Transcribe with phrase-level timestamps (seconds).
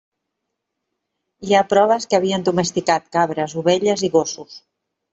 [1.43, 4.63] Hi ha proves que havien domesticat cabres, ovelles i gossos.